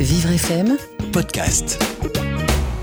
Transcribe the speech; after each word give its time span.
Vivre 0.00 0.30
FM, 0.30 0.76
podcast. 1.12 1.82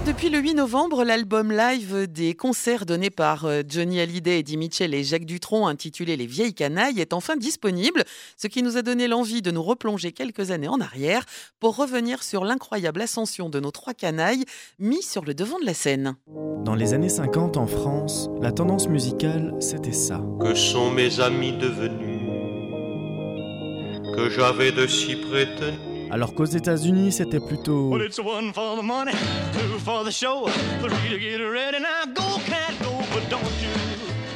Depuis 0.06 0.28
le 0.28 0.40
8 0.40 0.56
novembre, 0.56 1.06
l'album 1.06 1.50
live 1.50 2.08
des 2.12 2.34
concerts 2.34 2.86
donnés 2.86 3.10
par 3.10 3.46
euh, 3.46 3.62
Johnny 3.66 4.02
Hallyday, 4.02 4.40
Eddie 4.40 4.58
Mitchell 4.58 4.93
et 4.93 5.06
Jacques 5.06 5.24
Dutronc, 5.24 5.66
intitulé 5.66 6.17
Les 6.17 6.25
Vieilles 6.25 6.54
Canailles, 6.54 7.00
est 7.00 7.14
enfin 7.14 7.38
disponible, 7.38 8.04
ce 8.36 8.48
qui 8.48 8.64
nous 8.64 8.75
a 8.75 8.82
donné 8.82 9.07
l'envie 9.07 9.41
de 9.41 9.50
nous 9.50 9.64
replonger 9.64 10.12
quelques 10.12 10.52
années 10.52 10.68
en 10.68 10.82
arrière 10.82 11.23
pour 11.62 11.78
revenir 11.78 12.21
sur 12.21 12.43
l'incroyable 12.43 13.00
ascension 13.02 13.47
de 13.47 13.61
nos 13.61 13.71
trois 13.71 13.93
canailles 13.93 14.43
mis 14.77 15.02
sur 15.02 15.23
le 15.23 15.34
devant 15.34 15.57
de 15.59 15.66
la 15.66 15.73
scène. 15.73 16.18
Dans 16.66 16.75
les 16.75 16.93
années 16.93 17.07
50 17.07 17.55
en 17.55 17.68
France, 17.68 18.29
la 18.41 18.52
tendance 18.52 18.89
musicale, 18.89 19.55
c'était 19.61 19.93
ça. 19.93 20.21
Que 20.41 20.54
sont 20.54 20.91
mes 20.91 21.21
amis 21.21 21.54
devenus 21.54 22.20
Que 24.18 24.29
j'avais 24.29 24.73
de 24.73 24.86
si 24.86 25.16
prétenus 25.16 25.95
Alors 26.16 26.34
qu'aux 26.34 26.45
États-Unis, 26.45 27.11
c'était 27.11 27.41
plutôt 27.41 27.89
Well, 27.89 28.02
it's 28.02 28.20
one 28.20 28.54
for 28.54 28.78
the 28.78 28.82
money, 28.82 29.11
two 29.51 29.78
for 29.79 30.06
the 30.06 30.11
show, 30.11 30.47
three 30.79 31.10
to 31.10 31.19
get 31.19 31.39
ready. 31.42 31.78
Now 31.78 32.05
go, 32.05 32.39
cat, 32.45 32.73
go, 32.81 33.03
but 33.13 33.29
don't 33.29 33.43
you? 33.61 33.84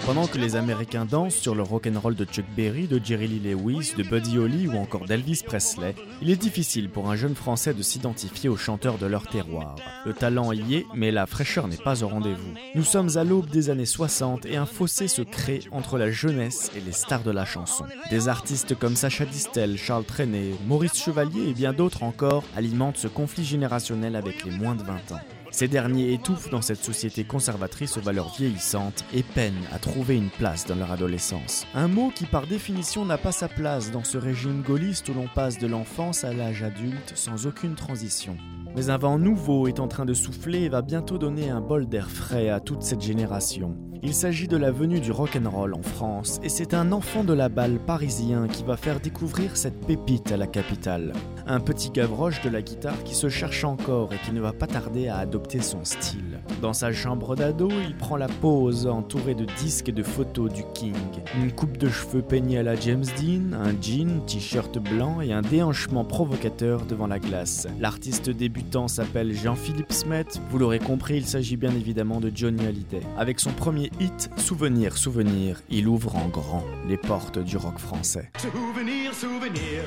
Pendant 0.10 0.26
que 0.26 0.40
les 0.40 0.56
Américains 0.56 1.06
dansent 1.06 1.36
sur 1.36 1.54
le 1.54 1.62
rock'n'roll 1.62 2.16
de 2.16 2.26
Chuck 2.26 2.46
Berry, 2.58 2.88
de 2.88 3.00
Jerry 3.04 3.28
Lee 3.28 3.54
Lewis, 3.54 3.94
de 3.96 4.02
Buddy 4.02 4.40
Holly 4.40 4.68
ou 4.68 4.76
encore 4.76 5.06
d'Elvis 5.06 5.44
Presley, 5.46 5.94
il 6.24 6.32
est 6.32 6.36
difficile 6.36 6.90
pour 6.90 7.12
un 7.12 7.16
jeune 7.16 7.36
Français 7.36 7.76
de 7.76 7.84
s'identifier 7.84 8.50
aux 8.50 8.58
chanteurs 8.58 8.98
de 8.98 9.06
leur 9.06 9.28
terroir. 9.28 9.76
Le 10.08 10.14
talent 10.14 10.52
y 10.52 10.78
est, 10.78 10.88
mais 10.96 11.12
la 11.12 11.28
fraîcheur 11.28 11.68
n'est 11.68 11.78
pas 11.78 12.04
au 12.04 12.08
rendez-vous. 12.08 12.56
Nous 12.74 12.84
sommes 12.84 13.18
à 13.18 13.24
l'aube 13.24 13.52
des 13.52 13.70
années 13.70 13.86
60 13.86 14.48
et 14.48 14.58
un 14.58 14.66
fossé 14.66 15.08
se 15.08 15.22
crée 15.22 15.60
entre 15.72 16.00
la 16.00 16.10
jeunesse 16.10 16.72
et 16.76 16.82
les 16.82 16.92
stars 16.92 17.22
de 17.22 17.30
la 17.30 17.46
chanson. 17.46 17.86
Des 18.10 18.30
artistes 18.30 18.74
comme 18.74 18.96
Sacha 18.96 19.26
Distel, 19.26 19.78
Charles 19.78 20.06
Trenet, 20.06 20.56
Maurice 20.66 20.98
Chevalier 20.98 21.50
et 21.50 21.54
bien 21.54 21.72
d'autres 21.72 22.02
encore 22.02 22.46
alimentent 22.58 22.98
ce 22.98 23.08
conflit 23.08 23.46
générationnel 23.46 24.16
avec 24.16 24.44
les 24.44 24.58
moins 24.58 24.74
de 24.74 24.82
20 24.82 25.12
ans. 25.12 25.22
Ces 25.52 25.68
derniers 25.68 26.14
étouffent 26.14 26.50
dans 26.52 26.62
cette 26.62 26.84
société 26.84 27.24
conservatrice 27.24 27.98
aux 27.98 28.02
valeurs 28.02 28.32
vieillissantes 28.38 29.04
et 29.14 29.24
peinent 29.24 29.66
à 29.74 29.80
trouver 29.80 30.16
une 30.16 30.30
place 30.30 30.66
dans 30.66 30.76
leur 30.76 30.92
adolescence. 30.92 31.66
Un 31.74 31.88
mot 31.88 32.12
qui 32.14 32.26
par 32.26 32.46
définition 32.46 33.04
n'a 33.04 33.18
pas 33.18 33.32
sa 33.32 33.48
place 33.48 33.92
dans 33.92 34.04
ce 34.04 34.18
régime 34.18 34.62
gaulliste 34.62 35.10
où 35.10 35.14
l'on 35.14 35.28
passe 35.28 35.58
de 35.58 35.68
l'enfance 35.68 36.24
à 36.24 36.34
l'âge 36.34 36.64
adulte 36.64 37.14
sans 37.16 37.48
aucune 37.48 37.76
transition. 37.76 38.38
Mais 38.76 38.92
un 38.92 38.98
vent 38.98 39.18
nouveau 39.18 39.68
est 39.68 39.80
en 39.80 39.88
train 39.88 40.06
de 40.06 40.14
souffler 40.14 40.62
et 40.62 40.70
va 40.70 40.84
bientôt 40.84 41.18
donner 41.18 41.50
un 41.50 41.62
bol 41.62 41.88
d'air 41.88 42.10
frais 42.10 42.50
à 42.50 42.60
toute 42.60 42.84
cette 42.84 43.02
génération. 43.02 43.76
Il 44.02 44.14
s'agit 44.14 44.48
de 44.48 44.56
la 44.56 44.72
venue 44.72 45.02
du 45.02 45.12
rock'n'roll 45.12 45.74
en 45.74 45.82
France 45.82 46.40
et 46.44 46.50
c'est 46.50 46.74
un 46.74 46.94
enfant 46.94 47.24
de 47.24 47.34
la 47.34 47.50
balle 47.50 47.80
parisien 47.80 48.48
qui 48.48 48.64
va 48.64 48.78
faire 48.78 49.00
découvrir 49.00 49.58
cette 49.58 49.86
pépite 49.86 50.32
à 50.32 50.38
la 50.38 50.48
capitale. 50.48 51.12
Un 51.52 51.60
petit 51.60 51.90
gavroche 51.90 52.42
de 52.44 52.50
la 52.50 52.62
guitare 52.62 53.04
qui 53.04 53.16
se 53.16 53.28
cherche 53.28 53.64
encore 53.64 54.14
et 54.14 54.18
qui 54.24 54.32
ne 54.34 54.40
va 54.40 54.54
pas 54.54 54.68
tarder 54.68 55.08
à 55.08 55.18
adopter 55.18 55.62
son 55.62 55.84
style. 55.84 56.42
Dans 56.62 56.74
sa 56.74 56.92
chambre 56.92 57.36
d'ado, 57.36 57.70
il 57.72 57.98
prend 57.98 58.18
la 58.18 58.28
pose 58.28 58.86
entouré 58.86 59.34
de 59.34 59.46
disques 59.58 59.90
et 59.90 59.92
de 59.92 60.04
photos 60.04 60.54
du 60.54 60.62
King. 60.76 60.94
Une 61.42 61.52
coupe 61.52 61.80
de 61.80 61.90
cheveux 61.90 62.22
peignée 62.22 62.60
à 62.60 62.64
la 62.64 62.76
James 62.76 63.06
Dean, 63.20 63.54
un 63.54 63.74
jean, 63.82 64.24
t-shirt 64.28 64.78
blanc 64.78 65.22
et 65.22 65.34
un 65.34 65.42
déhanchement 65.42 66.06
provocateur 66.06 66.86
devant 66.86 67.08
la 67.08 67.18
glace. 67.18 67.68
L'artiste 67.80 68.30
débutant 68.30 68.88
s'appelle 68.88 69.34
Jean-Philippe 69.34 69.92
Smet. 69.92 70.28
Vous 70.52 70.60
l'aurez 70.60 70.78
compris, 70.78 71.18
il 71.18 71.26
s'agit 71.26 71.58
bien 71.58 71.72
évidemment 71.72 72.20
de 72.20 72.32
Johnny 72.32 72.64
Hallyday. 72.68 73.02
Avec 73.18 73.40
son 73.40 73.54
premier 73.54 73.90
hit, 74.00 74.30
Souvenir, 74.38 74.96
Souvenir, 74.98 75.64
il 75.72 75.88
ouvre 75.88 76.16
en 76.16 76.28
grand 76.28 76.64
les 76.88 76.98
portes 76.98 77.40
du 77.40 77.58
rock 77.58 77.80
français. 77.80 78.30
Souvenir, 78.38 79.16
souvenir, 79.16 79.84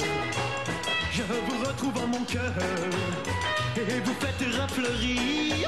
je 1.15 1.23
vous 1.23 1.65
retrouve 1.65 1.97
en 2.03 2.07
mon 2.07 2.25
cœur 2.25 2.53
et 3.77 4.01
vous 4.01 4.15
faites 4.15 4.49
refleurir 4.61 5.62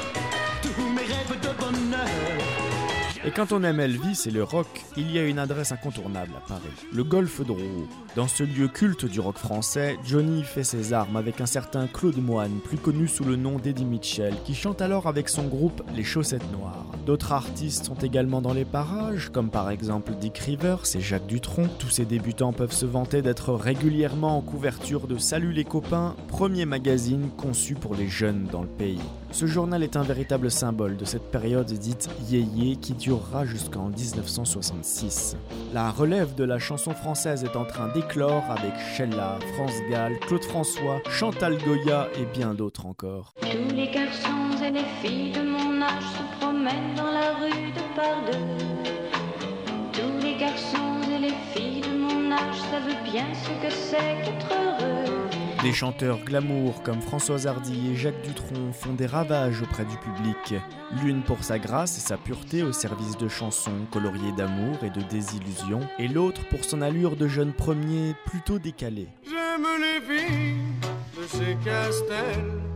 Et 3.26 3.30
quand 3.30 3.52
on 3.52 3.62
aime 3.62 3.80
Elvis 3.80 4.24
et 4.26 4.30
le 4.30 4.44
rock, 4.44 4.66
il 4.98 5.10
y 5.10 5.18
a 5.18 5.24
une 5.24 5.38
adresse 5.38 5.72
incontournable 5.72 6.32
à 6.36 6.46
Paris, 6.46 6.60
le 6.92 7.04
Golfe 7.04 7.40
de. 7.40 7.54
Dans 8.16 8.28
ce 8.28 8.42
lieu 8.42 8.68
culte 8.68 9.06
du 9.06 9.18
rock 9.18 9.38
français, 9.38 9.96
Johnny 10.04 10.42
fait 10.42 10.62
ses 10.62 10.92
armes 10.92 11.16
avec 11.16 11.40
un 11.40 11.46
certain 11.46 11.86
Claude 11.86 12.18
Moine, 12.18 12.58
plus 12.62 12.76
connu 12.76 13.08
sous 13.08 13.24
le 13.24 13.36
nom 13.36 13.58
d'Eddie 13.58 13.86
Mitchell, 13.86 14.34
qui 14.44 14.54
chante 14.54 14.82
alors 14.82 15.06
avec 15.06 15.30
son 15.30 15.44
groupe 15.44 15.82
Les 15.96 16.04
Chaussettes 16.04 16.52
Noires. 16.52 16.84
D'autres 17.06 17.32
artistes 17.32 17.86
sont 17.86 17.94
également 17.94 18.42
dans 18.42 18.52
les 18.52 18.66
parages, 18.66 19.30
comme 19.30 19.48
par 19.48 19.70
exemple 19.70 20.12
Dick 20.20 20.36
Rivers 20.36 20.82
et 20.94 21.00
Jacques 21.00 21.26
Dutronc. 21.26 21.68
Tous 21.78 21.90
ces 21.90 22.04
débutants 22.04 22.52
peuvent 22.52 22.72
se 22.72 22.86
vanter 22.86 23.22
d'être 23.22 23.54
régulièrement 23.54 24.36
en 24.36 24.42
couverture 24.42 25.06
de 25.06 25.16
Salut 25.16 25.52
les 25.52 25.64
copains, 25.64 26.14
premier 26.28 26.66
magazine 26.66 27.30
conçu 27.38 27.74
pour 27.74 27.94
les 27.94 28.08
jeunes 28.08 28.48
dans 28.52 28.62
le 28.62 28.68
pays. 28.68 29.00
Ce 29.32 29.46
journal 29.46 29.82
est 29.82 29.96
un 29.96 30.02
véritable 30.02 30.48
symbole 30.48 30.96
de 30.96 31.04
cette 31.04 31.30
période 31.32 31.66
dite 31.66 32.08
yéyé 32.30 32.76
qui 32.76 32.94
durera 33.14 33.44
jusqu'en 33.44 33.88
1966. 33.90 35.36
La 35.72 35.90
relève 35.90 36.34
de 36.34 36.44
la 36.44 36.58
chanson 36.58 36.92
française 36.92 37.44
est 37.44 37.56
en 37.56 37.64
train 37.64 37.88
d'éclore 37.92 38.44
avec 38.50 38.72
Sheila, 38.96 39.38
France 39.54 39.78
Gall, 39.88 40.18
Claude 40.20 40.44
François, 40.44 41.00
Chantal 41.08 41.56
Goya 41.58 42.08
et 42.18 42.24
bien 42.36 42.54
d'autres 42.54 42.86
encore. 42.86 43.34
Tous 43.40 43.74
les 43.74 43.88
garçons 43.88 44.62
et 44.64 44.70
les 44.70 44.84
filles 45.00 45.32
de 45.32 45.42
mon 45.42 45.80
âge 45.80 46.02
se 46.02 46.40
promènent 46.40 46.94
dans 46.96 47.12
la 47.12 47.34
rue 47.34 47.70
de 47.72 47.94
par 47.94 48.16
deux. 48.26 48.64
Tous 49.92 50.24
les 50.24 50.36
garçons 50.36 51.00
et 51.14 51.18
les 51.18 51.34
filles 51.52 51.82
de 51.82 51.96
mon 51.96 52.32
âge 52.32 52.58
savent 52.70 53.12
bien 53.12 53.26
ce 53.32 53.50
que 53.64 53.72
c'est 53.72 54.24
qu'être 54.24 54.50
heureux. 54.50 55.43
Des 55.64 55.72
chanteurs 55.72 56.22
glamour 56.22 56.82
comme 56.82 57.00
Françoise 57.00 57.46
Hardy 57.46 57.92
et 57.92 57.96
Jacques 57.96 58.20
Dutronc 58.20 58.74
font 58.74 58.92
des 58.92 59.06
ravages 59.06 59.62
auprès 59.62 59.86
du 59.86 59.96
public. 59.96 60.60
L'une 61.02 61.22
pour 61.22 61.42
sa 61.42 61.58
grâce 61.58 61.96
et 61.96 62.02
sa 62.02 62.18
pureté 62.18 62.62
au 62.62 62.72
service 62.72 63.16
de 63.16 63.28
chansons 63.28 63.86
coloriées 63.90 64.32
d'amour 64.36 64.76
et 64.84 64.90
de 64.90 65.00
désillusion, 65.00 65.80
et 65.98 66.06
l'autre 66.06 66.46
pour 66.50 66.66
son 66.66 66.82
allure 66.82 67.16
de 67.16 67.28
jeune 67.28 67.54
premier 67.54 68.14
plutôt 68.26 68.58
décalé. 68.58 69.08
J'aime 69.24 69.66
les 69.80 70.02
filles. 70.02 70.83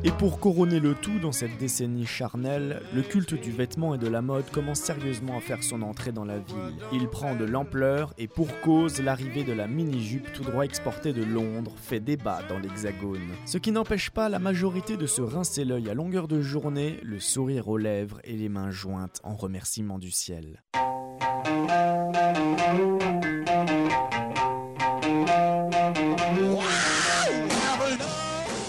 Et 0.05 0.11
pour 0.13 0.39
couronner 0.39 0.79
le 0.79 0.95
tout 0.95 1.19
dans 1.19 1.33
cette 1.33 1.59
décennie 1.59 2.07
charnelle, 2.07 2.83
le 2.95 3.03
culte 3.03 3.35
du 3.35 3.51
vêtement 3.51 3.95
et 3.95 3.99
de 3.99 4.07
la 4.07 4.23
mode 4.23 4.49
commence 4.51 4.79
sérieusement 4.79 5.37
à 5.37 5.41
faire 5.41 5.63
son 5.63 5.83
entrée 5.83 6.13
dans 6.13 6.25
la 6.25 6.39
ville. 6.39 6.77
Il 6.93 7.09
prend 7.09 7.35
de 7.35 7.45
l'ampleur 7.45 8.15
et 8.17 8.29
pour 8.29 8.49
cause, 8.61 9.01
l'arrivée 9.01 9.45
de 9.45 9.53
la 9.53 9.67
mini-jupe 9.67 10.33
tout 10.33 10.45
droit 10.45 10.65
exportée 10.65 11.13
de 11.13 11.25
Londres 11.25 11.75
fait 11.77 12.01
débat 12.01 12.41
dans 12.49 12.59
l'Hexagone. 12.59 13.29
Ce 13.45 13.59
qui 13.59 13.73
n'empêche 13.73 14.11
pas 14.11 14.29
la 14.29 14.39
majorité 14.39 14.97
de 14.97 15.07
se 15.07 15.21
rincer 15.21 15.65
l'œil 15.65 15.91
à 15.91 15.95
longueur 15.95 16.29
de 16.29 16.41
journée, 16.41 17.01
le 17.03 17.19
sourire 17.19 17.69
aux 17.69 17.79
lèvres 17.79 18.21
et 18.23 18.35
les 18.35 18.49
mains 18.49 18.71
jointes 18.71 19.21
en 19.25 19.35
remerciement 19.35 19.99
du 19.99 20.11
ciel. 20.11 20.63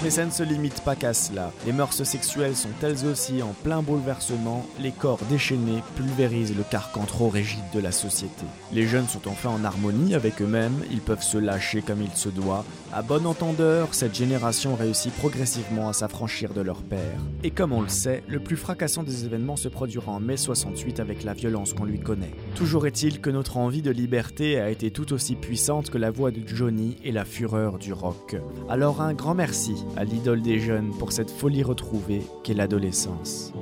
Mais 0.09 0.15
ça 0.15 0.25
ne 0.25 0.31
se 0.31 0.41
limite 0.41 0.81
pas 0.81 0.95
qu'à 0.95 1.13
cela. 1.13 1.51
Les 1.67 1.71
mœurs 1.71 2.03
sexuelles 2.03 2.55
sont 2.55 2.69
elles 2.81 3.05
aussi 3.05 3.43
en 3.43 3.53
plein 3.63 3.83
bouleversement, 3.83 4.65
les 4.79 4.91
corps 4.91 5.19
déchaînés 5.29 5.83
pulvérisent 5.95 6.57
le 6.57 6.63
carcan 6.63 7.03
trop 7.03 7.29
rigide 7.29 7.69
de 7.75 7.79
la 7.79 7.91
société. 7.91 8.47
Les 8.73 8.87
jeunes 8.87 9.07
sont 9.07 9.27
enfin 9.27 9.51
en 9.51 9.63
harmonie 9.63 10.15
avec 10.15 10.41
eux-mêmes, 10.41 10.83
ils 10.89 11.01
peuvent 11.01 11.21
se 11.21 11.37
lâcher 11.37 11.83
comme 11.83 12.01
il 12.01 12.09
se 12.15 12.29
doit. 12.29 12.65
À 12.91 13.03
bon 13.03 13.27
entendeur, 13.27 13.89
cette 13.93 14.15
génération 14.15 14.73
réussit 14.73 15.13
progressivement 15.13 15.89
à 15.89 15.93
s'affranchir 15.93 16.55
de 16.55 16.61
leur 16.61 16.81
père. 16.81 17.19
Et 17.43 17.51
comme 17.51 17.71
on 17.71 17.81
le 17.81 17.87
sait, 17.87 18.23
le 18.27 18.39
plus 18.39 18.57
fracassant 18.57 19.03
des 19.03 19.25
événements 19.25 19.57
se 19.57 19.67
produira 19.67 20.11
en 20.11 20.19
mai 20.19 20.37
68 20.37 20.99
avec 20.99 21.23
la 21.23 21.35
violence 21.35 21.73
qu'on 21.73 21.85
lui 21.85 21.99
connaît. 21.99 22.33
Toujours 22.59 22.87
est-il 22.87 23.21
que 23.21 23.29
notre 23.29 23.55
envie 23.55 23.81
de 23.81 23.89
liberté 23.89 24.59
a 24.59 24.69
été 24.69 24.91
tout 24.91 25.13
aussi 25.13 25.35
puissante 25.35 25.89
que 25.89 25.97
la 25.97 26.11
voix 26.11 26.29
de 26.29 26.45
Johnny 26.45 26.97
et 27.05 27.13
la 27.13 27.23
fureur 27.23 27.77
du 27.77 27.93
rock. 27.93 28.35
Alors 28.67 29.01
un 29.01 29.13
grand 29.13 29.33
merci 29.33 29.85
à 29.95 30.03
l'idole 30.03 30.41
des 30.41 30.59
jeunes 30.59 30.91
pour 30.99 31.13
cette 31.13 31.31
folie 31.31 31.63
retrouvée 31.63 32.21
qu'est 32.43 32.53
l'adolescence. 32.53 33.53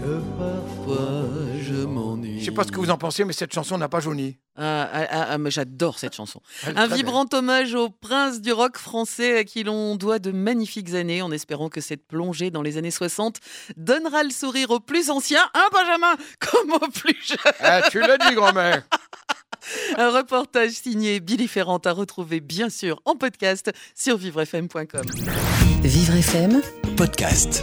Que 0.00 0.20
parfois 0.38 1.26
je 1.60 1.84
m'ennuie. 1.84 2.40
Je 2.40 2.46
sais 2.46 2.50
pas 2.50 2.64
ce 2.64 2.72
que 2.72 2.78
vous 2.78 2.90
en 2.90 2.98
pensez, 2.98 3.24
mais 3.24 3.32
cette 3.32 3.52
chanson 3.52 3.76
n'a 3.78 3.88
pas 3.88 4.00
jauni. 4.00 4.38
Ah, 4.56 4.88
ah, 4.92 5.06
ah, 5.10 5.26
ah, 5.30 5.38
mais 5.38 5.50
j'adore 5.50 5.98
cette 5.98 6.14
chanson. 6.14 6.40
Un 6.74 6.86
vibrant 6.86 7.26
hommage 7.32 7.74
au 7.74 7.90
prince 7.90 8.40
du 8.40 8.52
rock 8.52 8.78
français 8.78 9.38
à 9.38 9.44
qui 9.44 9.62
l'on 9.62 9.96
doit 9.96 10.18
de 10.18 10.32
magnifiques 10.32 10.94
années, 10.94 11.22
en 11.22 11.30
espérant 11.30 11.68
que 11.68 11.80
cette 11.80 12.06
plongée 12.06 12.50
dans 12.50 12.62
les 12.62 12.76
années 12.76 12.90
60 12.90 13.38
donnera 13.76 14.22
le 14.22 14.30
sourire 14.30 14.70
aux 14.70 14.80
plus 14.80 15.10
anciens, 15.10 15.48
hein 15.54 15.68
Benjamin, 15.72 16.16
comme 16.40 16.72
aux 16.72 16.90
plus 16.90 17.16
jeunes. 17.22 17.54
Ah, 17.60 17.82
tu 17.90 18.00
l'as 18.00 18.18
dit, 18.18 18.34
grand-mère. 18.34 18.82
Un 19.98 20.10
reportage 20.10 20.70
signé 20.70 21.20
Billy 21.20 21.46
Ferrand 21.46 21.80
à 21.84 21.92
retrouver 21.92 22.40
bien 22.40 22.70
sûr 22.70 23.00
en 23.04 23.14
podcast 23.14 23.70
sur 23.94 24.16
vivrefm.com. 24.16 25.04
Vivre 25.82 26.14
FM 26.14 26.62
podcast. 26.96 27.62